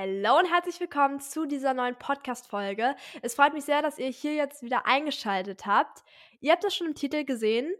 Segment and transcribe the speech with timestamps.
[0.00, 2.94] Hallo und herzlich willkommen zu dieser neuen Podcast-Folge.
[3.20, 6.04] Es freut mich sehr, dass ihr hier jetzt wieder eingeschaltet habt.
[6.40, 7.74] Ihr habt es schon im Titel gesehen.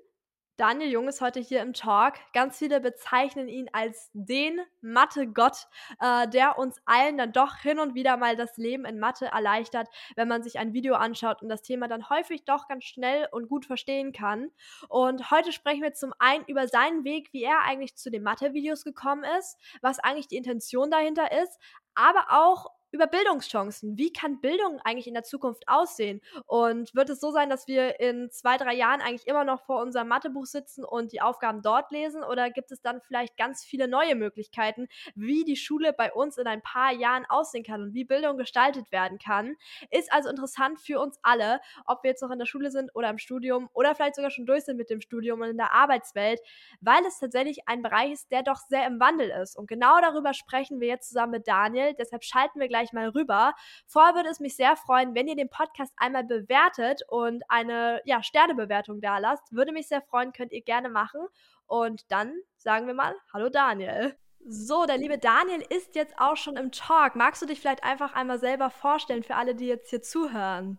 [0.59, 2.15] Daniel Jung ist heute hier im Talk.
[2.33, 5.69] Ganz viele bezeichnen ihn als den Mathe-Gott,
[6.01, 9.87] äh, der uns allen dann doch hin und wieder mal das Leben in Mathe erleichtert,
[10.17, 13.49] wenn man sich ein Video anschaut und das Thema dann häufig doch ganz schnell und
[13.49, 14.51] gut verstehen kann.
[14.89, 18.83] Und heute sprechen wir zum einen über seinen Weg, wie er eigentlich zu den Mathe-Videos
[18.83, 21.57] gekommen ist, was eigentlich die Intention dahinter ist,
[21.95, 23.99] aber auch über Bildungschancen.
[23.99, 26.21] Wie kann Bildung eigentlich in der Zukunft aussehen?
[26.47, 29.83] Und wird es so sein, dass wir in zwei, drei Jahren eigentlich immer noch vor
[29.83, 32.25] unserem Mathebuch sitzen und die Aufgaben dort lesen?
[32.25, 36.47] Oder gibt es dann vielleicht ganz viele neue Möglichkeiten, wie die Schule bei uns in
[36.47, 39.57] ein paar Jahren aussehen kann und wie Bildung gestaltet werden kann?
[39.91, 43.11] Ist also interessant für uns alle, ob wir jetzt noch in der Schule sind oder
[43.11, 46.41] im Studium oder vielleicht sogar schon durch sind mit dem Studium und in der Arbeitswelt,
[46.81, 49.57] weil es tatsächlich ein Bereich ist, der doch sehr im Wandel ist.
[49.57, 51.95] Und genau darüber sprechen wir jetzt zusammen mit Daniel.
[51.99, 53.55] Deshalb schalten wir gleich gleich mal rüber.
[53.87, 58.23] Vorher würde es mich sehr freuen, wenn ihr den Podcast einmal bewertet und eine ja,
[58.23, 59.53] Sternebewertung da lasst.
[59.53, 61.21] Würde mich sehr freuen, könnt ihr gerne machen.
[61.67, 64.17] Und dann sagen wir mal, hallo Daniel.
[64.47, 67.17] So, der liebe Daniel ist jetzt auch schon im Talk.
[67.17, 70.79] Magst du dich vielleicht einfach einmal selber vorstellen für alle, die jetzt hier zuhören?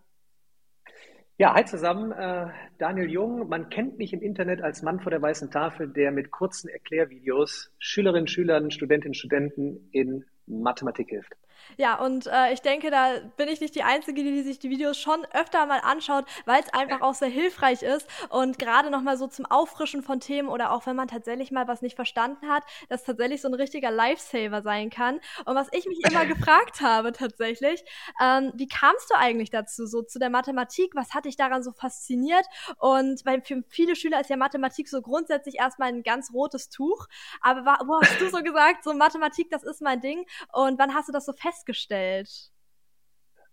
[1.36, 3.48] Ja, hi zusammen, äh, Daniel Jung.
[3.48, 7.72] Man kennt mich im Internet als Mann vor der weißen Tafel, der mit kurzen Erklärvideos
[7.78, 11.32] Schülerinnen, Schülern, Studentinnen, Studenten in Mathematik hilft.
[11.76, 14.70] Ja, und äh, ich denke, da bin ich nicht die Einzige, die, die sich die
[14.70, 19.16] Videos schon öfter mal anschaut, weil es einfach auch sehr hilfreich ist und gerade nochmal
[19.16, 22.64] so zum Auffrischen von Themen oder auch wenn man tatsächlich mal was nicht verstanden hat,
[22.88, 25.20] das tatsächlich so ein richtiger Lifesaver sein kann.
[25.44, 27.84] Und was ich mich immer gefragt habe tatsächlich,
[28.20, 30.94] ähm, wie kamst du eigentlich dazu, so zu der Mathematik?
[30.94, 32.46] Was hat dich daran so fasziniert?
[32.78, 37.06] Und weil für viele Schüler ist ja Mathematik so grundsätzlich erstmal ein ganz rotes Tuch.
[37.40, 40.26] Aber wo hast du so gesagt, so Mathematik, das ist mein Ding?
[40.52, 41.49] Und wann hast du das so festgestellt?
[41.50, 42.50] Festgestellt?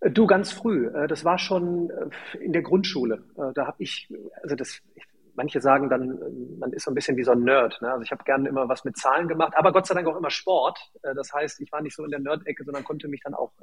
[0.02, 0.88] Du, ganz früh.
[0.88, 3.23] Äh, das war schon äh, in der Grundschule.
[3.36, 4.80] Äh, da habe ich, also das,
[5.34, 6.19] manche sagen dann,
[6.59, 7.81] man ist so ein bisschen wie so ein Nerd.
[7.81, 7.91] Ne?
[7.91, 10.30] Also ich habe gerne immer was mit Zahlen gemacht, aber Gott sei Dank auch immer
[10.30, 10.80] Sport.
[11.02, 13.53] Das heißt, ich war nicht so in der Nerd-Ecke, sondern konnte mich dann auch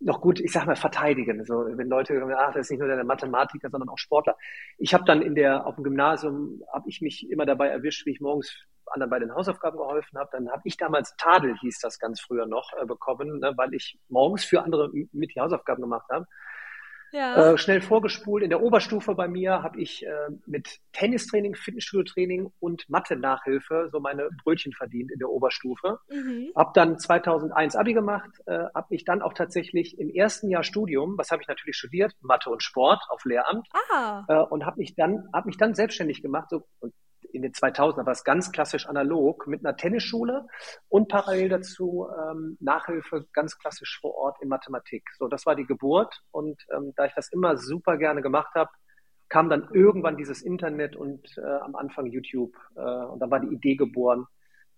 [0.00, 1.44] noch gut, ich sag mal, verteidigen.
[1.44, 4.36] So, wenn Leute sagen, ach, das ist nicht nur der Mathematiker, sondern auch Sportler.
[4.76, 8.10] Ich habe dann in der, auf dem Gymnasium, habe ich mich immer dabei erwischt, wie
[8.10, 8.52] ich morgens
[8.92, 12.46] anderen bei den Hausaufgaben geholfen habe, dann habe ich damals Tadel, hieß das ganz früher
[12.46, 16.26] noch, äh, bekommen, ne, weil ich morgens für andere mit die Hausaufgaben gemacht habe.
[17.12, 17.52] Ja.
[17.52, 18.42] Äh, schnell vorgespult.
[18.42, 20.10] In der Oberstufe bei mir habe ich äh,
[20.46, 26.00] mit Tennistraining, Fitnessstudio-Training und Mathe-Nachhilfe so meine Brötchen verdient in der Oberstufe.
[26.10, 26.52] Mhm.
[26.54, 31.16] Habe dann 2001 Abi gemacht, äh, habe mich dann auch tatsächlich im ersten Jahr Studium,
[31.16, 34.24] was habe ich natürlich studiert, Mathe und Sport auf Lehramt, ah.
[34.28, 36.50] äh, und habe mich dann habe mich dann selbstständig gemacht.
[36.50, 36.92] So, und
[37.32, 40.46] in den 2000er war es ganz klassisch analog mit einer Tennisschule
[40.88, 45.04] und parallel dazu ähm, Nachhilfe ganz klassisch vor Ort in Mathematik.
[45.18, 48.70] So, das war die Geburt und ähm, da ich das immer super gerne gemacht habe,
[49.28, 53.54] kam dann irgendwann dieses Internet und äh, am Anfang YouTube äh, und dann war die
[53.54, 54.26] Idee geboren,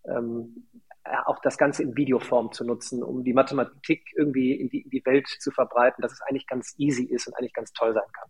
[0.04, 0.66] ähm,
[1.24, 5.04] auch das Ganze in Videoform zu nutzen, um die Mathematik irgendwie in die, in die
[5.04, 8.28] Welt zu verbreiten, dass es eigentlich ganz easy ist und eigentlich ganz toll sein kann.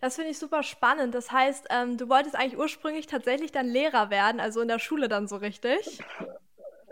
[0.00, 1.14] Das finde ich super spannend.
[1.14, 5.08] Das heißt, ähm, du wolltest eigentlich ursprünglich tatsächlich dann Lehrer werden, also in der Schule
[5.08, 6.00] dann so richtig?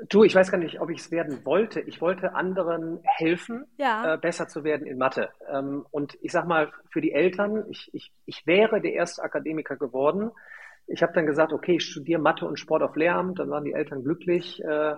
[0.08, 1.80] Du, ich weiß gar nicht, ob ich es werden wollte.
[1.80, 4.14] Ich wollte anderen helfen, ja.
[4.14, 5.30] äh, besser zu werden in Mathe.
[5.50, 9.76] Ähm, und ich sag mal, für die Eltern, ich, ich, ich wäre der erste Akademiker
[9.76, 10.32] geworden.
[10.86, 13.38] Ich habe dann gesagt, okay, ich studiere Mathe und Sport auf Lehramt.
[13.38, 14.62] Dann waren die Eltern glücklich.
[14.62, 14.96] Äh,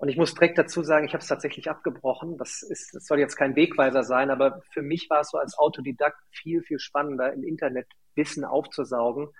[0.00, 2.38] und ich muss direkt dazu sagen, ich habe es tatsächlich abgebrochen.
[2.38, 5.58] Das, ist, das soll jetzt kein Wegweiser sein, aber für mich war es so als
[5.58, 9.30] Autodidakt viel, viel spannender, im Internet Wissen aufzusaugen.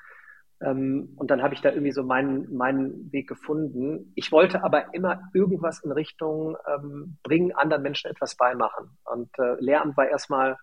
[0.60, 4.12] Ähm, und dann habe ich da irgendwie so meinen, meinen Weg gefunden.
[4.16, 8.98] Ich wollte aber immer irgendwas in Richtung ähm, bringen, anderen Menschen etwas beimachen.
[9.04, 10.56] Und äh, Lehramt war erstmal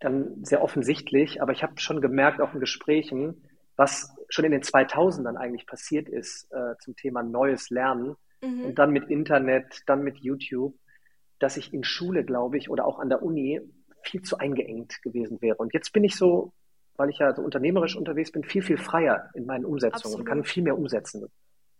[0.00, 3.44] dann sehr offensichtlich, aber ich habe schon gemerkt, auch in Gesprächen,
[3.76, 8.16] was schon in den 2000ern eigentlich passiert ist äh, zum Thema neues Lernen
[8.46, 8.64] mhm.
[8.66, 10.74] und dann mit Internet, dann mit YouTube,
[11.38, 13.60] dass ich in Schule, glaube ich, oder auch an der Uni
[14.02, 15.56] viel zu eingeengt gewesen wäre.
[15.56, 16.52] Und jetzt bin ich so,
[16.96, 20.20] weil ich ja so unternehmerisch unterwegs bin, viel, viel freier in meinen Umsetzungen Absolut.
[20.20, 21.26] und kann viel mehr umsetzen.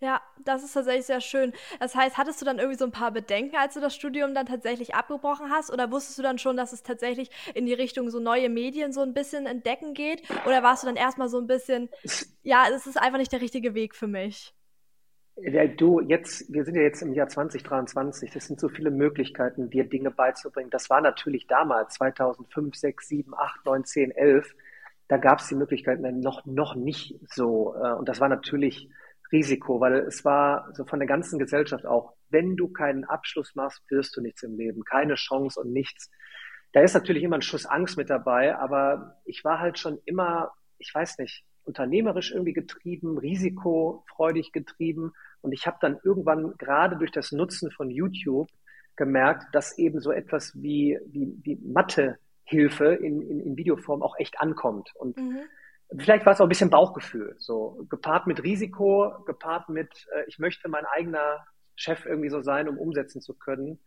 [0.01, 1.53] Ja, das ist tatsächlich sehr schön.
[1.81, 4.45] Das heißt, hattest du dann irgendwie so ein paar Bedenken, als du das Studium dann
[4.45, 5.73] tatsächlich abgebrochen hast?
[5.73, 9.01] Oder wusstest du dann schon, dass es tatsächlich in die Richtung so neue Medien so
[9.01, 10.23] ein bisschen entdecken geht?
[10.47, 11.89] Oder warst du dann erstmal so ein bisschen,
[12.43, 14.53] ja, es ist einfach nicht der richtige Weg für mich?
[15.37, 18.31] Du, jetzt, wir sind ja jetzt im Jahr 2023.
[18.31, 20.71] Das sind so viele Möglichkeiten, dir Dinge beizubringen.
[20.71, 24.55] Das war natürlich damals, 2005, 6, 7, 8, 9, 10, 11.
[25.09, 27.75] Da gab es die Möglichkeiten noch, noch nicht so.
[27.75, 28.89] Äh, und das war natürlich
[29.33, 33.81] Risiko, weil es war so von der ganzen Gesellschaft auch wenn du keinen Abschluss machst,
[33.91, 34.85] wirst du nichts im Leben.
[34.85, 36.11] Keine Chance und nichts.
[36.73, 40.53] Da ist natürlich immer ein Schuss Angst mit dabei, aber ich war halt schon immer,
[40.79, 45.13] ich weiß nicht, unternehmerisch irgendwie getrieben, risikofreudig getrieben.
[45.41, 48.49] Und ich habe dann irgendwann gerade durch das Nutzen von YouTube
[48.97, 54.41] gemerkt, dass eben so etwas wie, wie, wie Mathehilfe in, in, in Videoform auch echt
[54.41, 54.91] ankommt.
[54.95, 55.41] Und mhm.
[55.99, 60.39] vielleicht war es auch ein bisschen Bauchgefühl, so gepaart mit Risiko, gepaart mit, äh, ich
[60.39, 61.45] möchte mein eigener
[61.77, 63.81] Chef irgendwie so sein, um umsetzen zu können.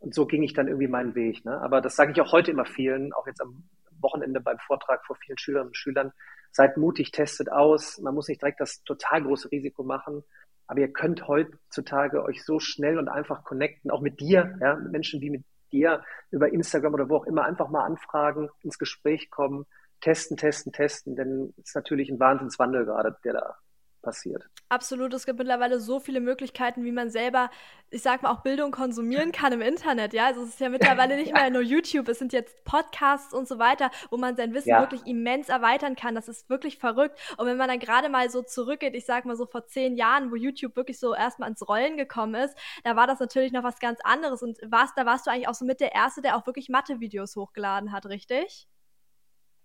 [0.00, 1.44] Und so ging ich dann irgendwie meinen Weg.
[1.44, 1.60] Ne?
[1.60, 3.64] Aber das sage ich auch heute immer vielen, auch jetzt am
[4.00, 6.12] Wochenende beim Vortrag vor vielen Schülerinnen und Schülern.
[6.52, 7.98] Seid mutig, testet aus.
[7.98, 10.24] Man muss nicht direkt das total große Risiko machen.
[10.66, 14.92] Aber ihr könnt heutzutage euch so schnell und einfach connecten, auch mit dir, ja, mit
[14.92, 19.30] Menschen wie mit dir über Instagram oder wo auch immer, einfach mal anfragen, ins Gespräch
[19.30, 19.66] kommen,
[20.00, 23.56] testen, testen, testen, denn es ist natürlich ein Wahnsinnswandel gerade, der da
[24.00, 24.48] passiert.
[24.68, 27.50] Absolut, es gibt mittlerweile so viele Möglichkeiten, wie man selber,
[27.90, 30.26] ich sag mal, auch Bildung konsumieren kann im Internet, ja.
[30.26, 33.58] Also es ist ja mittlerweile nicht mehr nur YouTube, es sind jetzt Podcasts und so
[33.58, 34.80] weiter, wo man sein Wissen ja.
[34.80, 36.14] wirklich immens erweitern kann.
[36.14, 37.18] Das ist wirklich verrückt.
[37.36, 40.30] Und wenn man dann gerade mal so zurückgeht, ich sag mal so vor zehn Jahren,
[40.30, 43.80] wo YouTube wirklich so erstmal ins Rollen gekommen ist, da war das natürlich noch was
[43.80, 44.42] ganz anderes.
[44.42, 47.34] Und warst, da warst du eigentlich auch so mit der Erste, der auch wirklich Mathe-Videos
[47.36, 48.68] hochgeladen hat, richtig?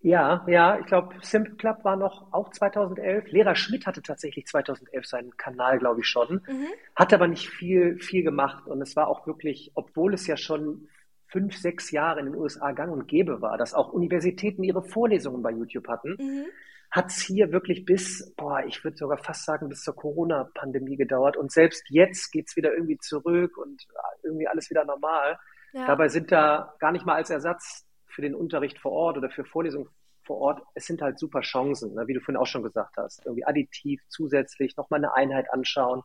[0.00, 3.32] Ja, ja, ich glaube, Simple Club war noch auch 2011.
[3.32, 6.66] Lehrer Schmidt hatte tatsächlich 2011 seinen Kanal, glaube ich schon, mhm.
[6.94, 10.88] hat aber nicht viel, viel gemacht und es war auch wirklich, obwohl es ja schon
[11.28, 15.42] fünf, sechs Jahre in den USA gang und gäbe war, dass auch Universitäten ihre Vorlesungen
[15.42, 16.46] bei YouTube hatten, mhm.
[16.90, 21.36] hat es hier wirklich bis, boah, ich würde sogar fast sagen, bis zur Corona-Pandemie gedauert
[21.36, 23.86] und selbst jetzt geht's wieder irgendwie zurück und
[24.22, 25.38] irgendwie alles wieder normal.
[25.72, 25.86] Ja.
[25.86, 27.85] Dabei sind da gar nicht mal als Ersatz
[28.16, 29.90] für den Unterricht vor Ort oder für Vorlesungen
[30.22, 33.24] vor Ort, es sind halt super Chancen, ne, wie du vorhin auch schon gesagt hast.
[33.26, 36.02] Irgendwie additiv, zusätzlich, nochmal eine Einheit anschauen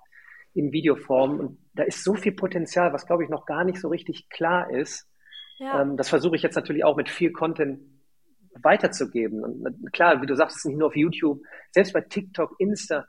[0.54, 1.40] in Videoform.
[1.40, 4.70] Und da ist so viel Potenzial, was glaube ich noch gar nicht so richtig klar
[4.70, 5.08] ist.
[5.58, 5.82] Ja.
[5.82, 7.80] Ähm, das versuche ich jetzt natürlich auch mit viel Content
[8.62, 9.42] weiterzugeben.
[9.42, 11.42] Und klar, wie du sagst, es ist nicht nur auf YouTube,
[11.72, 13.08] selbst bei TikTok, Insta,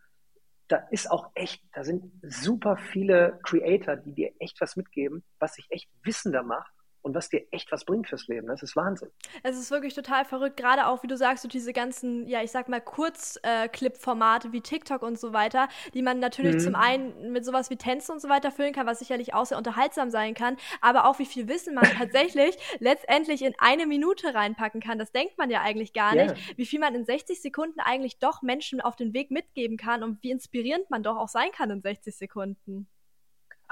[0.69, 5.55] da ist auch echt, da sind super viele Creator, die dir echt was mitgeben, was
[5.55, 6.73] sich echt wissender macht
[7.03, 8.47] und was dir echt was bringt fürs Leben.
[8.47, 9.11] Das ist Wahnsinn.
[9.43, 12.51] Es ist wirklich total verrückt, gerade auch, wie du sagst, so diese ganzen, ja, ich
[12.51, 16.61] sag mal, Kurzclip-Formate äh, wie TikTok und so weiter, die man natürlich mhm.
[16.61, 19.59] zum einen mit sowas wie Tänze und so weiter füllen kann, was sicherlich auch sehr
[19.59, 24.81] unterhaltsam sein kann, aber auch wie viel Wissen man tatsächlich letztendlich in eine Minute reinpacken
[24.81, 24.99] kann.
[24.99, 26.57] Das denkt man ja eigentlich gar nicht, yeah.
[26.57, 30.23] wie viel man in 60 Sekunden eigentlich doch Menschen auf den Weg mitgeben kann und
[30.23, 32.87] wie inspirierend man doch auch sein kann in 60 Sekunden.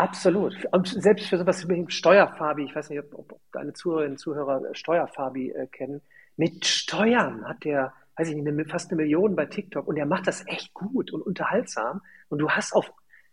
[0.01, 0.55] Absolut.
[0.73, 4.63] Und selbst für sowas wie Steuerfabi, ich weiß nicht, ob, ob deine Zuhörerinnen und Zuhörer
[4.73, 6.01] Steuerfabi äh, kennen,
[6.37, 10.07] mit Steuern hat der, weiß ich nicht, eine, fast eine Million bei TikTok und der
[10.07, 12.01] macht das echt gut und unterhaltsam.
[12.31, 12.91] Und du hast auf,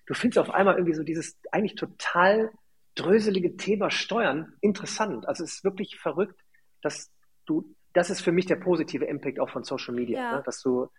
[0.07, 2.51] du findest auf einmal irgendwie so dieses eigentlich total
[2.95, 5.25] dröselige Thema Steuern interessant.
[5.25, 6.43] Also es ist wirklich verrückt,
[6.81, 7.09] dass
[7.45, 10.35] du, das ist für mich der positive Impact auch von Social Media, ja.
[10.37, 10.43] ne?
[10.45, 10.89] dass du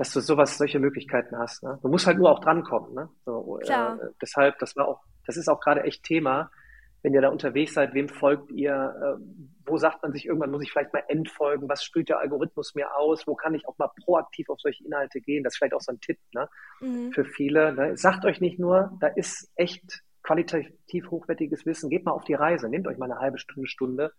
[0.00, 1.62] dass du sowas, solche Möglichkeiten hast.
[1.62, 1.78] Ne?
[1.82, 2.94] Du musst halt nur auch drankommen.
[2.94, 3.10] Ne?
[3.26, 3.60] So.
[3.60, 6.50] Äh, deshalb, das war auch, das ist auch gerade echt Thema,
[7.02, 9.22] wenn ihr da unterwegs seid, wem folgt ihr, äh,
[9.64, 12.94] wo sagt man sich irgendwann, muss ich vielleicht mal entfolgen, was spielt der Algorithmus mir
[12.96, 15.80] aus, wo kann ich auch mal proaktiv auf solche Inhalte gehen, das ist vielleicht auch
[15.80, 16.48] so ein Tipp ne?
[16.80, 17.12] Mhm.
[17.12, 17.72] für viele.
[17.72, 17.96] Ne?
[17.96, 22.68] Sagt euch nicht nur, da ist echt qualitativ hochwertiges Wissen, geht mal auf die Reise,
[22.68, 24.12] nehmt euch mal eine halbe Stunde, Stunde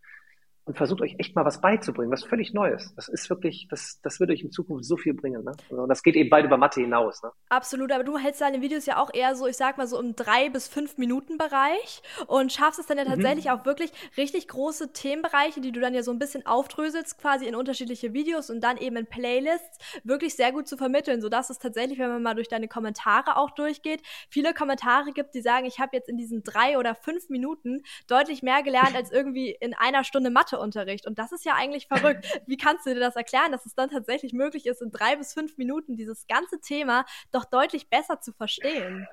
[0.71, 2.93] und versucht euch echt mal was beizubringen, was völlig Neues.
[2.95, 5.43] Das ist wirklich, das, das wird euch in Zukunft so viel bringen.
[5.43, 5.51] Ne?
[5.69, 7.21] Also das geht eben weit über Mathe hinaus.
[7.21, 7.31] Ne?
[7.49, 10.15] Absolut, aber du hältst deine Videos ja auch eher so, ich sag mal so im
[10.15, 13.09] drei bis fünf Minuten Bereich und schaffst es dann ja mhm.
[13.09, 13.51] tatsächlich mhm.
[13.51, 17.55] auch wirklich richtig große Themenbereiche, die du dann ja so ein bisschen aufdröselst, quasi in
[17.55, 21.99] unterschiedliche Videos und dann eben in Playlists, wirklich sehr gut zu vermitteln, sodass es tatsächlich,
[21.99, 25.97] wenn man mal durch deine Kommentare auch durchgeht, viele Kommentare gibt, die sagen, ich habe
[25.97, 30.29] jetzt in diesen drei oder fünf Minuten deutlich mehr gelernt als irgendwie in einer Stunde
[30.29, 31.07] Mathe Matheunterricht.
[31.07, 32.25] Und das ist ja eigentlich verrückt.
[32.47, 35.33] Wie kannst du dir das erklären, dass es dann tatsächlich möglich ist, in drei bis
[35.33, 39.07] fünf Minuten dieses ganze Thema doch deutlich besser zu verstehen?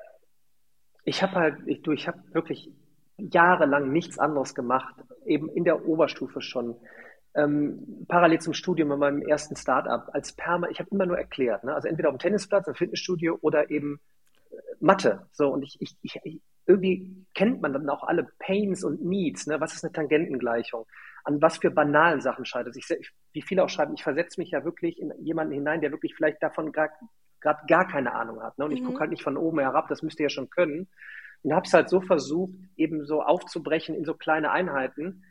[1.04, 2.70] Ich habe halt, ich, du, ich habe wirklich
[3.16, 6.76] jahrelang nichts anderes gemacht, eben in der Oberstufe schon.
[7.34, 11.62] Ähm, parallel zum Studium in meinem ersten Startup als Perma, ich habe immer nur erklärt,
[11.62, 11.74] ne?
[11.74, 14.00] also entweder auf dem Tennisplatz, im Fitnessstudio oder eben
[14.50, 15.26] äh, Mathe.
[15.32, 19.46] So und ich, ich, ich, irgendwie kennt man dann auch alle Pains und Needs.
[19.46, 19.60] Ne?
[19.60, 20.86] Was ist eine Tangentengleichung?
[21.28, 22.75] An was für banalen Sachen scheitert.
[22.75, 22.88] Ich,
[23.32, 26.42] wie viele auch schreiben, ich versetze mich ja wirklich in jemanden hinein, der wirklich vielleicht
[26.42, 26.94] davon gerade
[27.42, 28.56] gar keine Ahnung hat.
[28.56, 28.64] Ne?
[28.64, 29.00] Und ich gucke mhm.
[29.00, 30.88] halt nicht von oben herab, das müsst ihr ja schon können.
[31.42, 35.23] Und habe es halt so versucht, eben so aufzubrechen in so kleine Einheiten,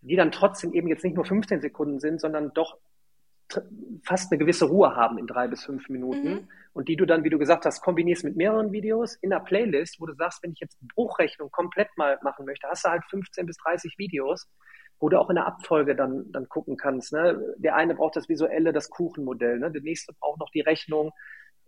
[0.00, 2.78] die dann trotzdem eben jetzt nicht nur 15 Sekunden sind, sondern doch
[4.04, 6.32] fast eine gewisse Ruhe haben in drei bis fünf Minuten.
[6.32, 6.48] Mhm.
[6.72, 10.00] und die du dann, wie du gesagt hast, kombinierst mit mehreren Videos in einer Playlist,
[10.00, 13.44] wo du sagst, wenn ich jetzt Bruchrechnung komplett mal machen möchte, hast du halt 15
[13.44, 14.48] bis 30 Videos,
[15.02, 17.12] wo du auch in der Abfolge dann, dann gucken kannst.
[17.12, 17.56] Ne?
[17.56, 19.68] Der eine braucht das visuelle, das Kuchenmodell, ne?
[19.72, 21.10] der nächste braucht noch die Rechnung,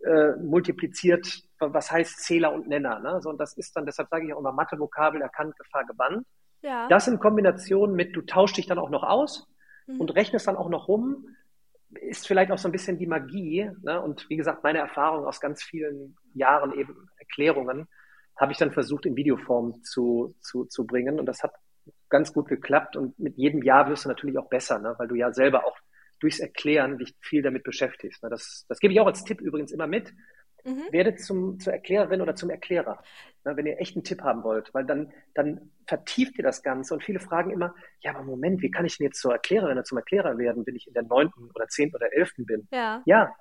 [0.05, 3.01] äh, multipliziert, was heißt Zähler und Nenner.
[3.01, 3.19] Ne?
[3.21, 6.25] So, und das ist dann, deshalb sage ich auch immer Mathe-Vokabel erkannt, Gefahr, gebannt.
[6.61, 6.87] Ja.
[6.87, 9.45] Das in Kombination mit, du tauschst dich dann auch noch aus
[9.87, 9.99] mhm.
[9.99, 11.27] und rechnest dann auch noch rum,
[11.91, 13.69] ist vielleicht auch so ein bisschen die Magie.
[13.83, 14.01] Ne?
[14.01, 17.89] Und wie gesagt, meine Erfahrung aus ganz vielen Jahren eben Erklärungen
[18.37, 21.19] habe ich dann versucht, in Videoform zu, zu, zu bringen.
[21.19, 21.53] Und das hat
[22.09, 22.95] ganz gut geklappt.
[22.95, 24.95] Und mit jedem Jahr wirst du natürlich auch besser, ne?
[24.97, 25.77] weil du ja selber auch
[26.19, 28.23] durchs Erklären dich viel damit beschäftigst.
[28.23, 28.29] Ne?
[28.29, 30.13] Das, das gebe ich auch als Tipp übrigens immer mit.
[30.65, 30.81] Mhm.
[30.91, 33.03] Werdet zum, zur Erklärerin oder zum Erklärer,
[33.43, 36.95] ne, wenn ihr echt einen Tipp haben wollt, weil dann, dann vertieft ihr das Ganze
[36.95, 39.83] und viele fragen immer, ja, aber Moment, wie kann ich denn jetzt zur Erklärerin oder
[39.83, 42.67] zum Erklärer werden, wenn ich in der neunten oder zehnten oder elften bin?
[42.71, 43.03] Ja.
[43.05, 43.31] ja,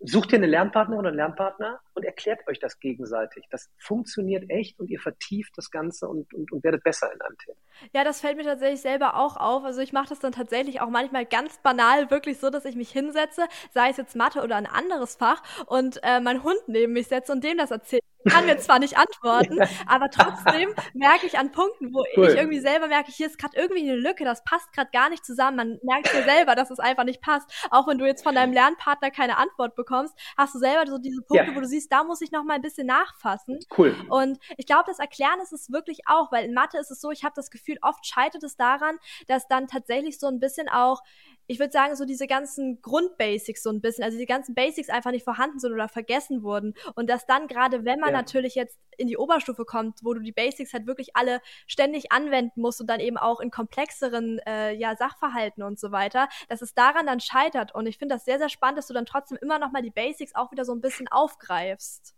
[0.00, 3.44] sucht ihr eine Lernpartnerin oder einen Lernpartner und erklärt euch das gegenseitig.
[3.50, 7.36] Das funktioniert echt und ihr vertieft das Ganze und, und, und werdet besser in einem
[7.38, 7.56] Thema.
[7.92, 9.64] Ja, das fällt mir tatsächlich selber auch auf.
[9.64, 12.90] Also ich mache das dann tatsächlich auch manchmal ganz banal, wirklich so, dass ich mich
[12.90, 17.08] hinsetze, sei es jetzt Mathe oder ein anderes Fach und äh, mein Hund neben mich
[17.08, 21.52] setze und dem das erzählt kann mir zwar nicht antworten, aber trotzdem merke ich an
[21.52, 22.28] Punkten, wo cool.
[22.28, 25.24] ich irgendwie selber merke, hier ist gerade irgendwie eine Lücke, das passt gerade gar nicht
[25.24, 25.56] zusammen.
[25.56, 27.50] Man merkt ja selber, dass es einfach nicht passt.
[27.70, 31.22] Auch wenn du jetzt von deinem Lernpartner keine Antwort bekommst, hast du selber so diese
[31.22, 31.56] Punkte, ja.
[31.56, 33.58] wo du siehst, da muss ich noch mal ein bisschen nachfassen.
[33.76, 33.94] Cool.
[34.08, 37.10] Und ich glaube, das Erklären ist es wirklich auch, weil in Mathe ist es so,
[37.10, 41.02] ich habe das Gefühl, oft scheitert es daran, dass dann tatsächlich so ein bisschen auch
[41.50, 45.10] ich würde sagen, so diese ganzen Grundbasics so ein bisschen, also die ganzen Basics einfach
[45.10, 46.74] nicht vorhanden sind oder vergessen wurden.
[46.94, 48.18] Und dass dann gerade, wenn man ja.
[48.18, 52.60] natürlich jetzt in die Oberstufe kommt, wo du die Basics halt wirklich alle ständig anwenden
[52.60, 56.74] musst und dann eben auch in komplexeren äh, ja, Sachverhalten und so weiter, dass es
[56.74, 57.74] daran dann scheitert.
[57.74, 59.90] Und ich finde das sehr, sehr spannend, dass du dann trotzdem immer noch mal die
[59.90, 62.14] Basics auch wieder so ein bisschen aufgreifst.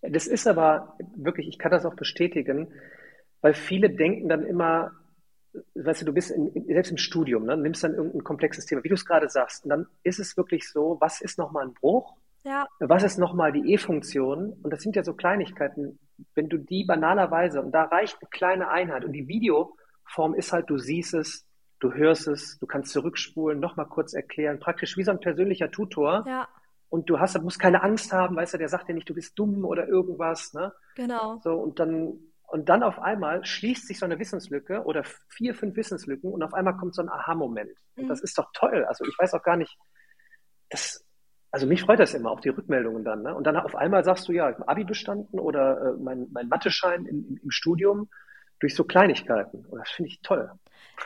[0.00, 2.72] Das ist aber wirklich, ich kann das auch bestätigen,
[3.40, 4.92] weil viele denken dann immer,
[5.74, 8.88] weißt du, du bist in, selbst im Studium, ne, nimmst dann irgendein komplexes Thema, wie
[8.88, 12.16] du es gerade sagst, und dann ist es wirklich so, was ist nochmal ein Bruch?
[12.44, 12.66] Ja.
[12.80, 14.52] Was ist nochmal die E-Funktion?
[14.62, 15.98] Und das sind ja so Kleinigkeiten,
[16.34, 20.68] wenn du die banalerweise, und da reicht eine kleine Einheit, und die Videoform ist halt,
[20.68, 21.46] du siehst es,
[21.78, 26.24] du hörst es, du kannst zurückspulen, nochmal kurz erklären, praktisch wie so ein persönlicher Tutor.
[26.26, 26.48] Ja.
[26.88, 29.38] Und du hast, musst keine Angst haben, weißt du, der sagt dir nicht, du bist
[29.38, 30.72] dumm oder irgendwas, ne?
[30.94, 31.40] Genau.
[31.42, 32.18] So, und dann
[32.52, 36.52] und dann auf einmal schließt sich so eine Wissenslücke oder vier, fünf Wissenslücken und auf
[36.52, 37.70] einmal kommt so ein Aha-Moment.
[37.96, 38.08] Und mhm.
[38.08, 38.84] das ist doch toll.
[38.84, 39.74] Also ich weiß auch gar nicht,
[40.68, 41.02] das,
[41.50, 43.22] also mich freut das immer, auch die Rückmeldungen dann.
[43.22, 43.34] Ne?
[43.34, 46.48] Und dann auf einmal sagst du, ja, ich habe Abi bestanden oder äh, mein, mein
[46.48, 48.10] Mathe-Schein im, im Studium
[48.60, 49.64] durch so Kleinigkeiten.
[49.64, 50.50] Und das finde ich toll.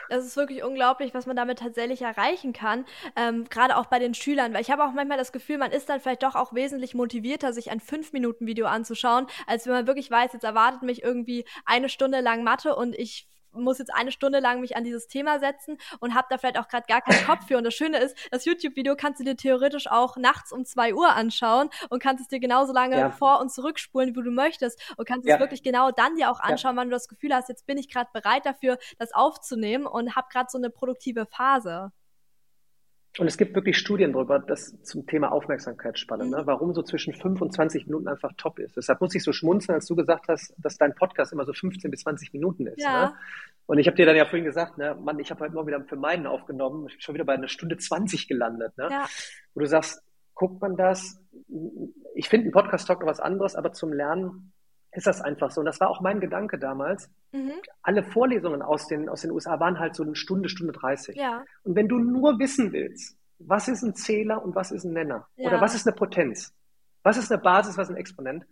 [0.09, 4.13] Das ist wirklich unglaublich, was man damit tatsächlich erreichen kann, ähm, gerade auch bei den
[4.13, 6.93] Schülern, weil ich habe auch manchmal das Gefühl, man ist dann vielleicht doch auch wesentlich
[6.93, 11.89] motivierter, sich ein 5-Minuten-Video anzuschauen, als wenn man wirklich weiß, jetzt erwartet mich irgendwie eine
[11.89, 13.27] Stunde lang Mathe und ich
[13.63, 16.67] muss jetzt eine Stunde lang mich an dieses Thema setzen und habe da vielleicht auch
[16.67, 17.57] gerade gar keinen Kopf für.
[17.57, 21.13] Und das Schöne ist, das YouTube-Video kannst du dir theoretisch auch nachts um zwei Uhr
[21.13, 23.11] anschauen und kannst es dir genauso lange ja.
[23.11, 24.79] vor- und zurückspulen, wie du möchtest.
[24.97, 25.35] Und kannst ja.
[25.35, 26.81] es wirklich genau dann dir auch anschauen, ja.
[26.81, 30.27] wann du das Gefühl hast, jetzt bin ich gerade bereit dafür, das aufzunehmen und habe
[30.31, 31.91] gerade so eine produktive Phase.
[33.19, 36.29] Und es gibt wirklich Studien darüber, das zum Thema Aufmerksamkeitsspanne, mhm.
[36.29, 36.41] ne?
[36.45, 38.77] warum so zwischen 5 und 20 Minuten einfach top ist.
[38.77, 41.89] Deshalb muss ich so schmunzeln, als du gesagt hast, dass dein Podcast immer so 15
[41.89, 42.81] bis 20 Minuten ist.
[42.81, 43.07] Ja.
[43.07, 43.13] Ne?
[43.65, 45.83] Und ich habe dir dann ja vorhin gesagt, ne, Mann, ich habe heute Morgen wieder
[45.83, 48.77] für meinen aufgenommen, ich bin schon wieder bei einer Stunde 20 gelandet.
[48.77, 48.87] Ne?
[48.91, 49.05] Ja.
[49.53, 50.03] Wo du sagst,
[50.35, 51.19] guckt man das?
[52.13, 54.53] Ich finde ein Podcast-Talk noch was anderes, aber zum Lernen
[54.91, 55.61] ist das einfach so.
[55.61, 57.09] Und das war auch mein Gedanke damals.
[57.31, 57.53] Mhm.
[57.81, 61.15] Alle Vorlesungen aus den, aus den USA waren halt so eine Stunde, Stunde 30.
[61.15, 61.45] Ja.
[61.63, 65.27] Und wenn du nur wissen willst, was ist ein Zähler und was ist ein Nenner?
[65.35, 65.49] Ja.
[65.49, 66.53] Oder was ist eine Potenz?
[67.03, 68.45] Was ist eine Basis, was ist ein Exponent?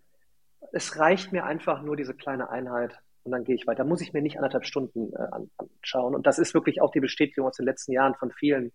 [0.72, 3.84] Es reicht mir einfach nur diese kleine Einheit und dann gehe ich weiter.
[3.84, 5.28] Da muss ich mir nicht anderthalb Stunden äh,
[5.58, 6.14] anschauen.
[6.16, 8.72] Und das ist wirklich auch die Bestätigung aus den letzten Jahren von vielen,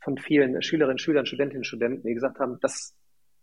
[0.00, 2.94] von vielen Schülerinnen, Schülern, Studentinnen, Studenten, die gesagt haben, das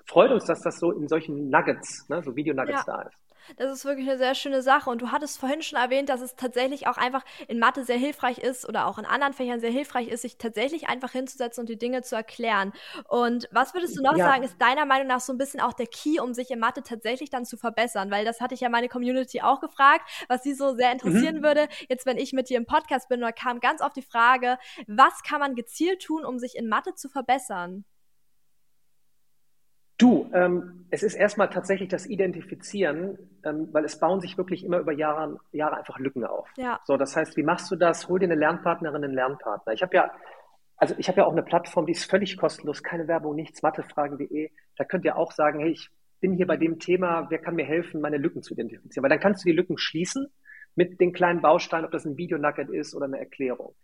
[0.06, 2.94] freut uns, dass das so in solchen Nuggets, ne, so Video-Nuggets ja.
[2.94, 3.18] da ist.
[3.58, 4.90] Das ist wirklich eine sehr schöne Sache.
[4.90, 8.38] Und du hattest vorhin schon erwähnt, dass es tatsächlich auch einfach in Mathe sehr hilfreich
[8.38, 11.78] ist oder auch in anderen Fächern sehr hilfreich ist, sich tatsächlich einfach hinzusetzen und die
[11.78, 12.74] Dinge zu erklären.
[13.08, 14.26] Und was würdest du noch ja.
[14.26, 16.84] sagen, ist deiner Meinung nach so ein bisschen auch der Key, um sich in Mathe
[16.84, 18.12] tatsächlich dann zu verbessern?
[18.12, 21.44] Weil das hatte ich ja meine Community auch gefragt, was sie so sehr interessieren mhm.
[21.44, 21.68] würde.
[21.88, 25.24] Jetzt, wenn ich mit dir im Podcast bin, da kam ganz oft die Frage, was
[25.24, 27.86] kann man gezielt tun, um sich in Mathe zu verbessern?
[30.00, 34.80] Du, ähm, es ist erstmal tatsächlich das Identifizieren, ähm, weil es bauen sich wirklich immer
[34.80, 36.48] über Jahre, Jahre einfach Lücken auf.
[36.56, 36.80] Ja.
[36.86, 38.08] So, das heißt, wie machst du das?
[38.08, 39.74] Hol dir eine Lernpartnerin, einen Lernpartner.
[39.74, 40.10] Ich habe ja,
[40.78, 44.50] also ich habe ja auch eine Plattform, die ist völlig kostenlos, keine Werbung, nichts, mathefragen.de.
[44.78, 45.90] da könnt ihr auch sagen, hey, ich
[46.22, 49.04] bin hier bei dem Thema, wer kann mir helfen, meine Lücken zu identifizieren?
[49.04, 50.28] Weil dann kannst du die Lücken schließen
[50.76, 53.76] mit den kleinen Bausteinen, ob das ein Video-Nugget ist oder eine Erklärung.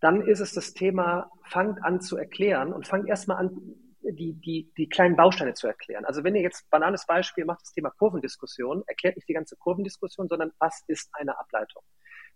[0.00, 3.74] Dann ist es das Thema, fangt an zu erklären und fangt erstmal an,
[4.12, 6.04] die, die, die kleinen Bausteine zu erklären.
[6.04, 10.28] Also wenn ihr jetzt banales Beispiel macht, das Thema Kurvendiskussion, erklärt nicht die ganze Kurvendiskussion,
[10.28, 11.82] sondern was ist eine Ableitung?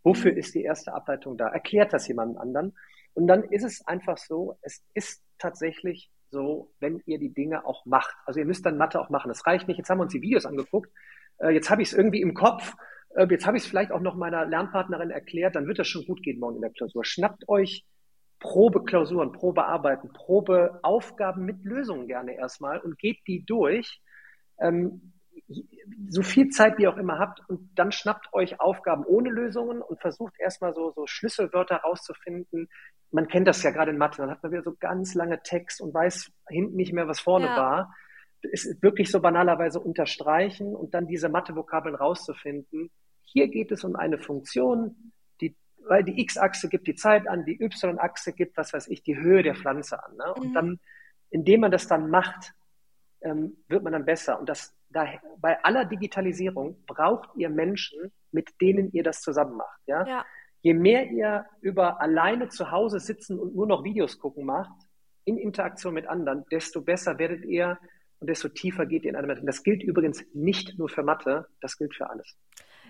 [0.03, 1.49] Wofür ist die erste Ableitung da?
[1.49, 2.77] Erklärt das jemandem anderen?
[3.15, 7.85] Und dann ist es einfach so, es ist tatsächlich so, wenn ihr die Dinge auch
[7.87, 8.15] macht.
[8.27, 9.31] Also ihr müsst dann Mathe auch machen.
[9.31, 10.91] Es reicht nicht, jetzt haben wir uns die Videos angeguckt,
[11.39, 12.75] äh, jetzt habe ich es irgendwie im Kopf,
[13.17, 16.05] äh, jetzt habe ich es vielleicht auch noch meiner Lernpartnerin erklärt, dann wird das schon
[16.05, 17.05] gut gehen morgen in der Klausur.
[17.05, 17.85] Schnappt euch
[18.41, 24.01] Probeklausuren, Probearbeiten, Probeaufgaben mit Lösungen gerne erstmal und geht die durch.
[24.61, 25.13] Ähm,
[26.09, 29.81] so viel Zeit wie ihr auch immer habt und dann schnappt euch Aufgaben ohne Lösungen
[29.81, 32.69] und versucht erstmal so, so Schlüsselwörter rauszufinden.
[33.11, 35.81] Man kennt das ja gerade in Mathe, dann hat man wieder so ganz lange Text
[35.81, 37.57] und weiß hinten nicht mehr, was vorne ja.
[37.57, 37.95] war.
[38.53, 42.91] Es ist wirklich so banalerweise unterstreichen und dann diese Mathe-Vokabeln rauszufinden.
[43.25, 45.13] Hier geht es um eine Funktion,
[45.89, 49.43] weil die X-Achse gibt die Zeit an, die Y-Achse gibt, was weiß ich, die Höhe
[49.43, 50.17] der Pflanze an.
[50.17, 50.35] Ne?
[50.35, 50.55] Und mhm.
[50.55, 50.81] dann,
[51.31, 52.55] indem man das dann macht,
[53.23, 54.39] ähm, wird man dann besser.
[54.39, 55.07] Und das da,
[55.39, 59.81] bei aller Digitalisierung braucht ihr Menschen, mit denen ihr das zusammen macht.
[59.87, 60.07] Ja?
[60.07, 60.27] ja?
[60.61, 64.73] Je mehr ihr über alleine zu Hause sitzen und nur noch Videos gucken macht,
[65.25, 67.79] in Interaktion mit anderen, desto besser werdet ihr
[68.19, 69.45] und desto tiefer geht ihr in eine Mathe.
[69.45, 72.37] Das gilt übrigens nicht nur für Mathe, das gilt für alles.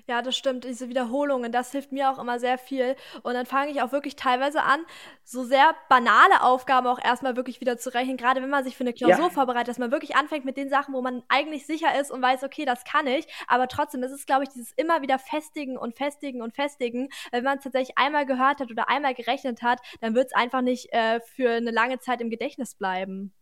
[0.08, 0.64] Ja, das stimmt.
[0.64, 2.96] Diese Wiederholungen, das hilft mir auch immer sehr viel.
[3.22, 4.80] Und dann fange ich auch wirklich teilweise an,
[5.22, 8.16] so sehr banale Aufgaben auch erstmal wirklich wieder zu rechnen.
[8.16, 9.30] Gerade wenn man sich für eine Klausur ja.
[9.30, 12.42] vorbereitet, dass man wirklich anfängt mit den Sachen, wo man eigentlich sicher ist und weiß,
[12.42, 13.26] okay, das kann ich.
[13.48, 17.10] Aber trotzdem ist es, glaube ich, dieses immer wieder festigen und festigen und festigen.
[17.30, 20.62] Wenn man es tatsächlich einmal gehört hat oder einmal gerechnet hat, dann wird es einfach
[20.62, 23.34] nicht äh, für eine lange Zeit im Gedächtnis bleiben.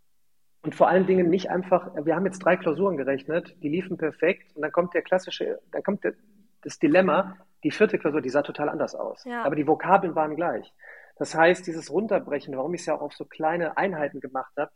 [0.63, 4.51] Und vor allen Dingen nicht einfach, wir haben jetzt drei Klausuren gerechnet, die liefen perfekt
[4.57, 6.15] und dann kommt der klassische, dann kommt der,
[6.63, 9.25] das Dilemma, die vierte Klausur, die sah total anders aus.
[9.25, 9.45] Ja.
[9.45, 10.73] Aber die Vokabeln waren gleich.
[11.17, 14.71] Das heißt, dieses Runterbrechen, warum ich es ja auch auf so kleine Einheiten gemacht habe,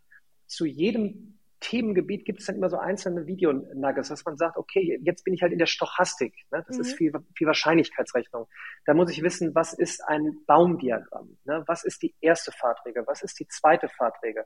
[0.47, 5.25] zu jedem Themengebiet gibt es dann immer so einzelne Videonuggets, dass man sagt, okay, jetzt
[5.25, 6.35] bin ich halt in der Stochastik.
[6.51, 6.65] Ne?
[6.67, 6.83] Das mhm.
[6.83, 8.47] ist viel, viel Wahrscheinlichkeitsrechnung.
[8.87, 11.37] Da muss ich wissen, was ist ein Baumdiagramm?
[11.45, 11.63] Ne?
[11.67, 13.05] Was ist die erste Fahrtregel?
[13.07, 14.45] Was ist die zweite Fahrtregel?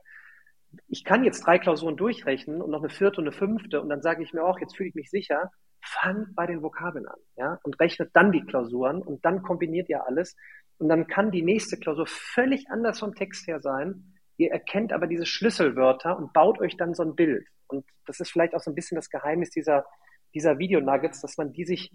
[0.87, 4.01] Ich kann jetzt drei Klausuren durchrechnen und noch eine vierte und eine fünfte und dann
[4.01, 5.51] sage ich mir auch, jetzt fühle ich mich sicher
[5.85, 10.05] fangt bei den Vokabeln an, ja, und rechnet dann die Klausuren und dann kombiniert ihr
[10.05, 10.35] alles
[10.77, 14.13] und dann kann die nächste Klausur völlig anders vom Text her sein.
[14.37, 17.47] Ihr erkennt aber diese Schlüsselwörter und baut euch dann so ein Bild.
[17.67, 19.85] Und das ist vielleicht auch so ein bisschen das Geheimnis dieser,
[20.33, 21.91] dieser Video-Nuggets, dass man die sich,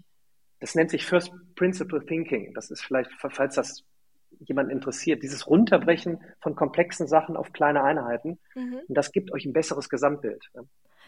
[0.59, 2.53] das nennt sich First Principle Thinking.
[2.55, 3.83] Das ist vielleicht, falls das
[4.39, 8.39] jemand interessiert, dieses Runterbrechen von komplexen Sachen auf kleine Einheiten.
[8.55, 8.81] Mhm.
[8.87, 10.49] Und das gibt euch ein besseres Gesamtbild.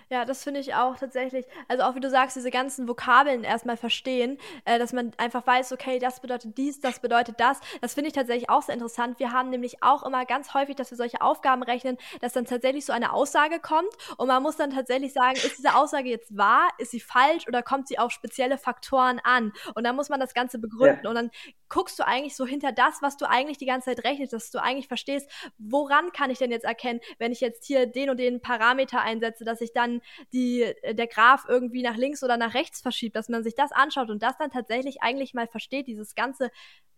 [0.10, 1.46] Ja, das finde ich auch tatsächlich.
[1.68, 5.72] Also auch wie du sagst, diese ganzen Vokabeln erstmal verstehen, äh, dass man einfach weiß,
[5.72, 7.60] okay, das bedeutet dies, das bedeutet das.
[7.82, 9.20] Das finde ich tatsächlich auch sehr interessant.
[9.20, 12.86] Wir haben nämlich auch immer ganz häufig, dass wir solche Aufgaben rechnen, dass dann tatsächlich
[12.86, 16.70] so eine Aussage kommt und man muss dann tatsächlich sagen, ist diese Aussage jetzt wahr,
[16.78, 19.54] ist sie falsch oder kommt sie auf spezielle Faktoren an?
[19.76, 21.10] Und dann muss man das Ganze begründen ja.
[21.10, 21.32] und dann
[21.70, 24.62] guckst du eigentlich so hinter das, was du eigentlich die ganze Zeit rechnest, dass du
[24.62, 28.42] eigentlich verstehst, woran kann ich denn jetzt erkennen, wenn ich jetzt hier den und den
[28.42, 29.93] Parameter einsetze, dass ich dann
[30.32, 33.72] die, äh, der Graph irgendwie nach links oder nach rechts verschiebt, dass man sich das
[33.72, 36.50] anschaut und das dann tatsächlich eigentlich mal versteht, dieses ganze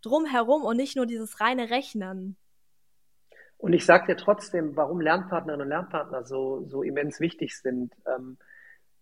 [0.02, 2.38] Drumherum und nicht nur dieses reine Rechnen.
[3.58, 7.94] Und ich sage dir trotzdem, warum Lernpartnerinnen und Lernpartner so, so immens wichtig sind.
[8.06, 8.38] Ähm,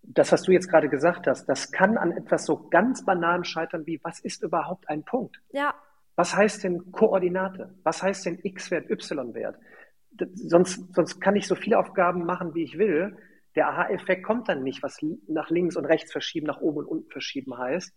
[0.04, 3.86] das, was du jetzt gerade gesagt hast, das kann an etwas so ganz Banalen scheitern
[3.86, 5.42] wie, was ist überhaupt ein Punkt?
[5.52, 5.74] Ja.
[6.16, 7.74] Was heißt denn Koordinate?
[7.84, 9.58] Was heißt denn X-Wert, Y-Wert?
[10.36, 13.18] Sonst, sonst kann ich so viele Aufgaben machen, wie ich will.
[13.56, 17.10] Der Aha-Effekt kommt dann nicht, was nach links und rechts verschieben, nach oben und unten
[17.12, 17.94] verschieben heißt.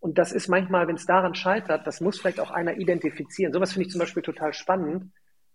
[0.00, 3.52] Und das ist manchmal, wenn es daran scheitert, das muss vielleicht auch einer identifizieren.
[3.52, 5.12] Sowas finde ich zum Beispiel total spannend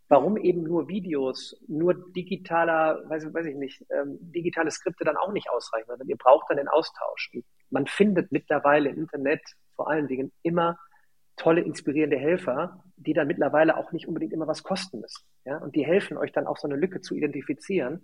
[0.09, 5.31] warum eben nur Videos, nur digitaler, weiß, weiß ich nicht, ähm, digitale Skripte dann auch
[5.31, 7.29] nicht ausreichen, sondern ihr braucht dann den Austausch.
[7.33, 9.41] Und man findet mittlerweile im Internet
[9.75, 10.77] vor allen Dingen immer
[11.37, 15.23] tolle, inspirierende Helfer, die dann mittlerweile auch nicht unbedingt immer was kosten müssen.
[15.45, 15.57] Ja?
[15.59, 18.03] Und die helfen euch dann auch so eine Lücke zu identifizieren.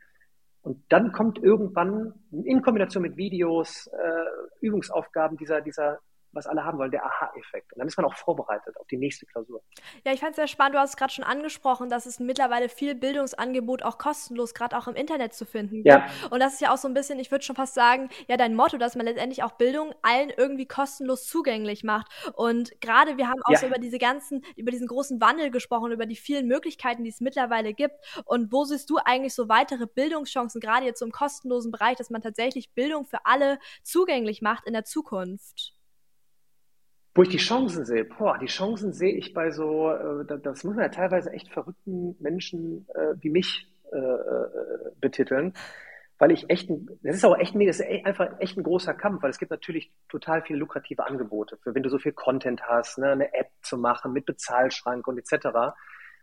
[0.65, 5.99] Und dann kommt irgendwann in Kombination mit Videos, äh, Übungsaufgaben dieser, dieser
[6.35, 7.73] was alle haben wollen, der Aha-Effekt.
[7.73, 9.61] Und dann ist man auch vorbereitet auf die nächste Klausur.
[10.05, 10.75] Ja, ich fand es sehr spannend.
[10.75, 14.87] Du hast es gerade schon angesprochen, dass es mittlerweile viel Bildungsangebot auch kostenlos, gerade auch
[14.87, 15.87] im Internet zu finden gibt.
[15.87, 16.05] Ja.
[16.29, 18.55] Und das ist ja auch so ein bisschen, ich würde schon fast sagen, ja, dein
[18.55, 22.07] Motto, dass man letztendlich auch Bildung allen irgendwie kostenlos zugänglich macht.
[22.33, 23.57] Und gerade wir haben auch ja.
[23.57, 27.21] so über diese ganzen, über diesen großen Wandel gesprochen, über die vielen Möglichkeiten, die es
[27.21, 27.95] mittlerweile gibt.
[28.25, 32.09] Und wo siehst du eigentlich so weitere Bildungschancen, gerade jetzt so im kostenlosen Bereich, dass
[32.09, 35.74] man tatsächlich Bildung für alle zugänglich macht in der Zukunft?
[37.15, 40.75] Wo ich die Chancen sehe, boah, die Chancen sehe ich bei so, äh, das muss
[40.75, 45.53] man ja teilweise echt verrückten Menschen äh, wie mich äh, äh, betiteln,
[46.17, 49.23] weil ich echt, ein, das ist auch echt, das ist einfach echt ein großer Kampf,
[49.23, 52.97] weil es gibt natürlich total viele lukrative Angebote, für wenn du so viel Content hast,
[52.97, 55.75] ne, eine App zu machen mit Bezahlschrank und etc.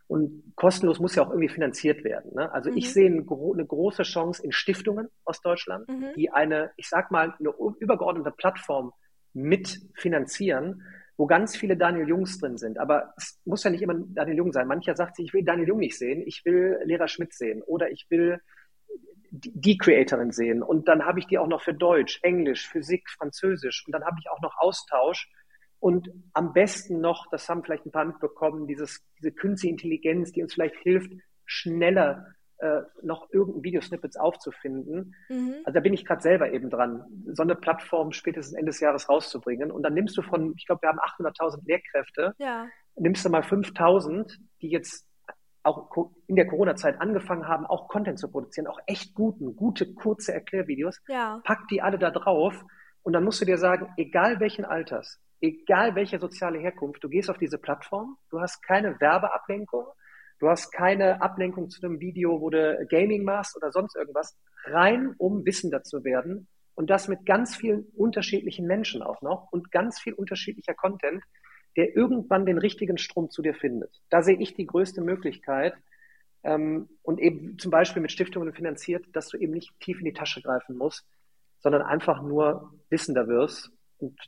[0.07, 2.33] Und kostenlos muss ja auch irgendwie finanziert werden.
[2.35, 2.51] Ne?
[2.51, 2.77] Also mhm.
[2.77, 6.13] ich sehe eine, eine, große Chance in Stiftungen aus Deutschland, mhm.
[6.15, 8.93] die eine, ich sag mal, eine übergeordnete Plattform
[9.33, 10.83] mitfinanzieren,
[11.17, 12.79] wo ganz viele Daniel Jungs drin sind.
[12.79, 14.67] Aber es muss ja nicht immer Daniel Jung sein.
[14.67, 17.91] Mancher sagt sich, ich will Daniel Jung nicht sehen, ich will Lehrer Schmidt sehen oder
[17.91, 18.39] ich will
[19.31, 20.61] die Creatorin sehen.
[20.61, 23.83] Und dann habe ich die auch noch für Deutsch, Englisch, Physik, Französisch.
[23.85, 25.29] Und dann habe ich auch noch Austausch.
[25.79, 30.43] Und am besten noch, das haben vielleicht ein paar mitbekommen, dieses, diese künstliche Intelligenz, die
[30.43, 31.11] uns vielleicht hilft,
[31.45, 32.27] schneller
[32.63, 35.15] äh, noch irgendein Videosnippets aufzufinden.
[35.27, 35.55] Mhm.
[35.65, 39.09] Also da bin ich gerade selber eben dran, so eine Plattform spätestens Ende des Jahres
[39.09, 39.69] rauszubringen.
[39.69, 42.67] Und dann nimmst du von, ich glaube, wir haben 800.000 Lehrkräfte, ja.
[42.95, 45.05] nimmst du mal 5.000, die jetzt
[45.63, 45.89] auch
[46.27, 51.01] in der Corona-Zeit angefangen haben, auch Content zu produzieren, auch echt guten, gute, kurze Erklärvideos,
[51.07, 51.41] ja.
[51.43, 52.63] pack die alle da drauf
[53.01, 57.29] und dann musst du dir sagen, egal welchen Alters, egal welche soziale Herkunft, du gehst
[57.29, 59.85] auf diese Plattform, du hast keine Werbeablenkung,
[60.43, 65.15] Du hast keine Ablenkung zu einem Video, wo du Gaming machst oder sonst irgendwas, rein
[65.17, 70.01] um wissender zu werden und das mit ganz vielen unterschiedlichen Menschen auch noch und ganz
[70.01, 71.23] viel unterschiedlicher Content,
[71.77, 74.01] der irgendwann den richtigen Strom zu dir findet.
[74.09, 75.75] Da sehe ich die größte Möglichkeit
[76.43, 80.13] ähm, und eben zum Beispiel mit Stiftungen finanziert, dass du eben nicht tief in die
[80.13, 81.07] Tasche greifen musst,
[81.59, 83.71] sondern einfach nur wissender wirst.
[83.97, 84.19] Und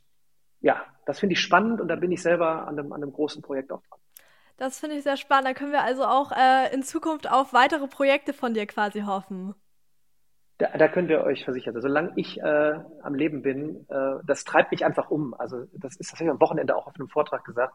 [0.62, 3.42] ja, das finde ich spannend und da bin ich selber an einem, an einem großen
[3.42, 4.00] Projekt auch dran.
[4.56, 5.48] Das finde ich sehr spannend.
[5.48, 9.54] Da können wir also auch äh, in Zukunft auf weitere Projekte von dir quasi hoffen.
[10.58, 11.74] Da, da könnt ihr euch versichern.
[11.74, 15.34] Also, solange ich äh, am Leben bin, äh, das treibt mich einfach um.
[15.34, 17.74] Also das ist, das habe ich am Wochenende auch auf einem Vortrag gesagt.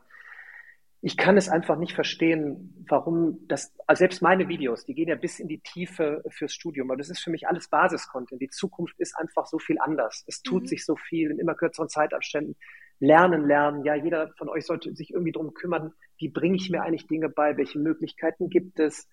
[1.04, 5.15] Ich kann es einfach nicht verstehen, warum das, also selbst meine Videos, die gehen ja
[5.15, 8.39] bis in die Tiefe fürs Studium, aber das ist für mich alles Basiscontent.
[8.39, 10.24] Die Zukunft ist einfach so viel anders.
[10.28, 10.67] Es tut mhm.
[10.67, 12.56] sich so viel in immer kürzeren Zeitabständen
[13.02, 13.84] lernen, lernen.
[13.84, 17.28] Ja, jeder von euch sollte sich irgendwie drum kümmern, wie bringe ich mir eigentlich Dinge
[17.28, 19.10] bei, welche Möglichkeiten gibt es.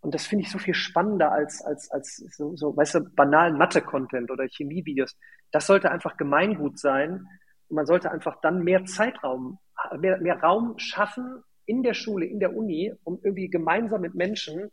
[0.00, 3.58] Und das finde ich so viel spannender als, als, als so, so weißt du, banalen
[3.58, 5.16] Mathe-Content oder Chemie-Videos.
[5.50, 7.26] Das sollte einfach Gemeingut sein.
[7.68, 9.58] Und man sollte einfach dann mehr Zeitraum,
[9.98, 14.70] mehr, mehr Raum schaffen in der Schule, in der Uni, um irgendwie gemeinsam mit Menschen,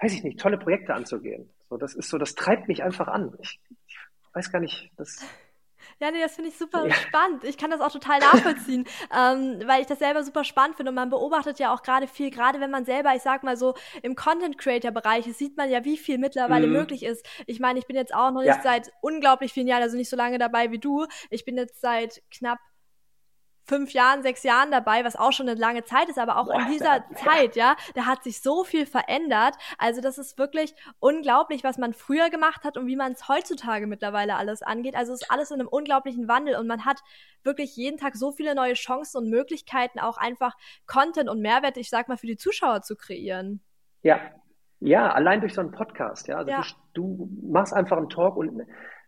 [0.00, 1.50] weiß ich nicht, tolle Projekte anzugehen.
[1.68, 3.32] So, das ist so, das treibt mich einfach an.
[3.40, 3.96] Ich, ich
[4.34, 5.24] weiß gar nicht, das,
[6.00, 6.94] ja, nee, das finde ich super ja.
[6.94, 7.44] spannend.
[7.44, 10.90] Ich kann das auch total nachvollziehen, ähm, weil ich das selber super spannend finde.
[10.90, 13.74] Und man beobachtet ja auch gerade viel, gerade wenn man selber, ich sag mal so,
[14.02, 16.72] im Content-Creator-Bereich ist, sieht man ja, wie viel mittlerweile mhm.
[16.72, 17.26] möglich ist.
[17.46, 18.60] Ich meine, ich bin jetzt auch noch nicht ja.
[18.62, 21.06] seit unglaublich vielen Jahren, also nicht so lange dabei wie du.
[21.30, 22.58] Ich bin jetzt seit knapp
[23.64, 26.60] fünf Jahren, sechs Jahren dabei, was auch schon eine lange Zeit ist, aber auch Boah,
[26.60, 29.54] in dieser da, Zeit, ja, da hat sich so viel verändert.
[29.78, 33.86] Also das ist wirklich unglaublich, was man früher gemacht hat und wie man es heutzutage
[33.86, 34.94] mittlerweile alles angeht.
[34.94, 37.00] Also es ist alles in einem unglaublichen Wandel und man hat
[37.42, 41.90] wirklich jeden Tag so viele neue Chancen und Möglichkeiten, auch einfach Content und Mehrwert, ich
[41.90, 43.62] sag mal, für die Zuschauer zu kreieren.
[44.02, 44.20] Ja,
[44.80, 46.36] ja, allein durch so einen Podcast, ja.
[46.36, 46.62] Also ja.
[46.92, 48.62] Du, du machst einfach einen Talk und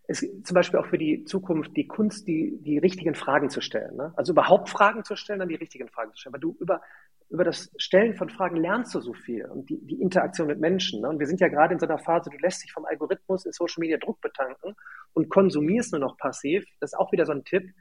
[0.08, 3.96] es, zum Beispiel auch für die Zukunft die Kunst, die, die richtigen Fragen zu stellen.
[3.96, 4.12] Ne?
[4.16, 6.34] Also überhaupt Fragen zu stellen, dann die richtigen Fragen zu stellen.
[6.34, 6.80] Weil du über,
[7.28, 11.00] über das Stellen von Fragen lernst du so viel und die, die Interaktion mit Menschen.
[11.02, 11.08] Ne?
[11.08, 13.52] Und wir sind ja gerade in so einer Phase, du lässt dich vom Algorithmus in
[13.52, 14.76] Social Media Druck betanken
[15.12, 16.64] und konsumierst nur noch passiv.
[16.80, 17.72] Das ist auch wieder so ein Tipp.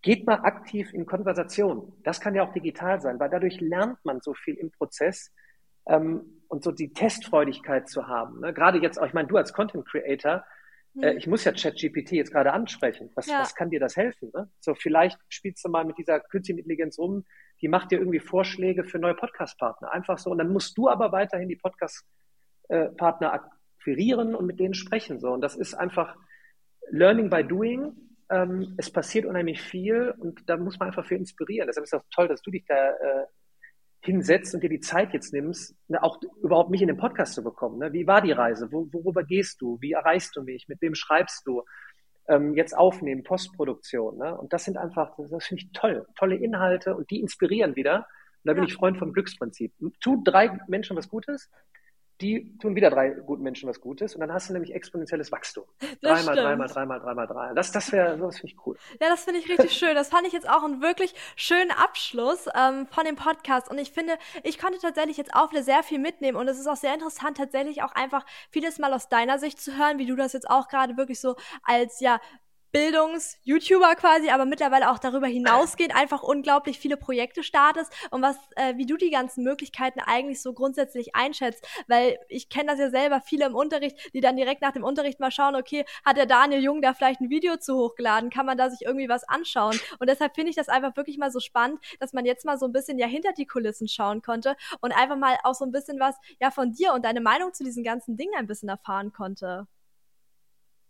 [0.00, 1.92] Geht mal aktiv in Konversation.
[2.02, 5.32] Das kann ja auch digital sein, weil dadurch lernt man so viel im Prozess
[5.86, 8.40] ähm, und so die Testfreudigkeit zu haben.
[8.40, 8.54] Ne?
[8.54, 10.44] Gerade jetzt auch, ich meine, du als Content Creator,
[11.00, 11.18] äh, mhm.
[11.18, 13.10] ich muss ja ChatGPT jetzt gerade ansprechen.
[13.14, 13.40] Was, ja.
[13.40, 14.30] was kann dir das helfen?
[14.34, 14.48] Ne?
[14.60, 17.24] So, vielleicht spielst du mal mit dieser künstlichen Intelligenz rum,
[17.60, 19.90] die macht dir irgendwie Vorschläge für neue Podcast-Partner.
[19.92, 20.30] Einfach so.
[20.30, 25.20] Und dann musst du aber weiterhin die Podcast-Partner akquirieren und mit denen sprechen.
[25.20, 25.32] So.
[25.32, 26.16] Und das ist einfach
[26.90, 27.92] Learning by Doing.
[28.28, 31.66] Ähm, es passiert unheimlich viel und da muss man einfach für inspirieren.
[31.68, 33.26] Deshalb ist es auch toll, dass du dich da äh,
[34.06, 37.44] hinsetzt und dir die Zeit jetzt nimmst, ne, auch überhaupt mich in den Podcast zu
[37.44, 37.78] bekommen.
[37.78, 37.92] Ne?
[37.92, 38.72] Wie war die Reise?
[38.72, 39.78] Wo, worüber gehst du?
[39.80, 40.68] Wie erreichst du mich?
[40.68, 41.62] Mit wem schreibst du?
[42.28, 44.18] ähm, jetzt aufnehmen, Postproduktion.
[44.18, 44.36] Ne?
[44.36, 47.98] Und das sind einfach, das, finde ich toll, tolle Inhalte und die inspirieren wieder.
[47.98, 48.68] Und da bin ja.
[48.68, 49.72] ich Freund vom Glücksprinzip.
[50.00, 51.50] Tu drei Menschen was Gutes,
[52.20, 55.64] die tun wieder drei guten Menschen was Gutes und dann hast du nämlich exponentielles Wachstum.
[55.80, 56.38] Das dreimal, stimmt.
[56.38, 57.54] dreimal, dreimal, dreimal, dreimal.
[57.54, 58.76] Das, das wäre, das finde ich cool.
[59.00, 59.94] Ja, das finde ich richtig schön.
[59.94, 63.90] Das fand ich jetzt auch einen wirklich schönen Abschluss ähm, von dem Podcast und ich
[63.90, 66.94] finde, ich konnte tatsächlich jetzt auch wieder sehr viel mitnehmen und es ist auch sehr
[66.94, 70.48] interessant, tatsächlich auch einfach vieles mal aus deiner Sicht zu hören, wie du das jetzt
[70.48, 72.20] auch gerade wirklich so als ja
[72.76, 78.76] Bildungs-YouTuber quasi, aber mittlerweile auch darüber hinausgehend einfach unglaublich viele Projekte startest und was, äh,
[78.76, 83.22] wie du die ganzen Möglichkeiten eigentlich so grundsätzlich einschätzt, weil ich kenne das ja selber,
[83.22, 86.62] viele im Unterricht, die dann direkt nach dem Unterricht mal schauen, okay, hat der Daniel
[86.62, 89.80] Jung da vielleicht ein Video zu hochgeladen, kann man da sich irgendwie was anschauen?
[89.98, 92.66] Und deshalb finde ich das einfach wirklich mal so spannend, dass man jetzt mal so
[92.66, 95.98] ein bisschen ja hinter die Kulissen schauen konnte und einfach mal auch so ein bisschen
[95.98, 99.66] was ja von dir und deine Meinung zu diesen ganzen Dingen ein bisschen erfahren konnte.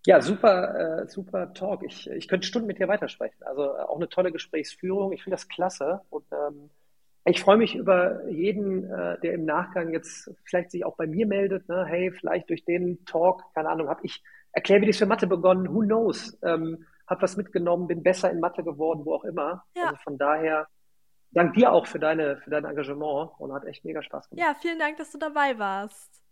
[0.06, 1.82] Ja, super, äh, super Talk.
[1.82, 3.42] Ich, ich könnte Stunden mit dir weitersprechen.
[3.42, 5.12] Also äh, auch eine tolle Gesprächsführung.
[5.12, 6.00] Ich finde das klasse.
[6.10, 6.70] Und ähm,
[7.24, 11.26] ich freue mich über jeden, äh, der im Nachgang jetzt vielleicht sich auch bei mir
[11.26, 11.68] meldet.
[11.68, 11.84] Ne?
[11.86, 15.74] Hey, vielleicht durch den Talk, keine Ahnung, habe ich erklärt, wie das für Mathe begonnen.
[15.74, 16.38] Who knows?
[16.42, 19.64] Ähm, hab was mitgenommen, bin besser in Mathe geworden, wo auch immer.
[19.76, 19.86] Ja.
[19.86, 20.68] Also von daher
[21.32, 24.46] dank dir auch für deine für dein Engagement und hat echt mega Spaß gemacht.
[24.46, 26.22] Ja, vielen Dank, dass du dabei warst.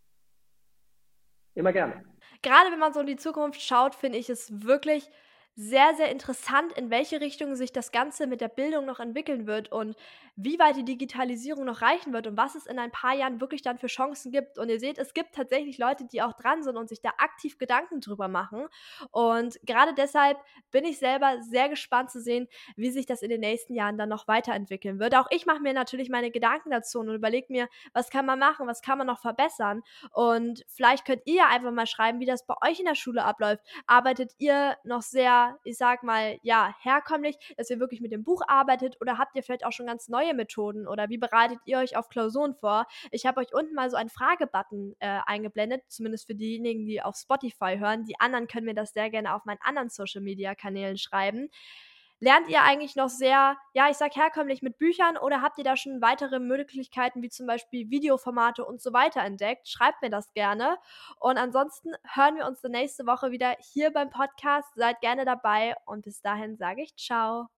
[1.56, 2.13] Immer gerne.
[2.44, 5.11] Gerade wenn man so in die Zukunft schaut, finde ich es wirklich
[5.57, 9.72] sehr, sehr interessant, in welche Richtung sich das Ganze mit der Bildung noch entwickeln wird.
[9.72, 9.96] Und
[10.37, 13.62] wie weit die Digitalisierung noch reichen wird und was es in ein paar Jahren wirklich
[13.62, 14.59] dann für Chancen gibt.
[14.59, 17.59] Und ihr seht, es gibt tatsächlich Leute, die auch dran sind und sich da aktiv
[17.59, 18.66] Gedanken drüber machen.
[19.11, 20.38] Und gerade deshalb
[20.70, 24.09] bin ich selber sehr gespannt zu sehen, wie sich das in den nächsten Jahren dann
[24.09, 25.14] noch weiterentwickeln wird.
[25.16, 28.66] Auch ich mache mir natürlich meine Gedanken dazu und überlege mir, was kann man machen,
[28.66, 29.83] was kann man noch verbessern.
[30.12, 33.64] Und vielleicht könnt ihr einfach mal schreiben, wie das bei euch in der Schule abläuft.
[33.87, 38.42] Arbeitet ihr noch sehr ich sag mal, ja, herkömmlich, dass ihr wirklich mit dem Buch
[38.47, 41.96] arbeitet oder habt ihr vielleicht auch schon ganz neue Methoden oder wie bereitet ihr euch
[41.96, 42.87] auf Klausuren vor?
[43.10, 47.16] Ich habe euch unten mal so einen Fragebutton äh, eingeblendet, zumindest für diejenigen, die auf
[47.16, 48.04] Spotify hören.
[48.04, 51.48] Die anderen können mir das sehr gerne auf meinen anderen Social Media Kanälen schreiben.
[52.20, 55.76] Lernt ihr eigentlich noch sehr, ja, ich sag herkömmlich mit Büchern oder habt ihr da
[55.76, 59.68] schon weitere Möglichkeiten wie zum Beispiel Videoformate und so weiter entdeckt?
[59.68, 60.78] Schreibt mir das gerne.
[61.18, 64.68] Und ansonsten hören wir uns nächste Woche wieder hier beim Podcast.
[64.74, 67.48] Seid gerne dabei und bis dahin sage ich ciao.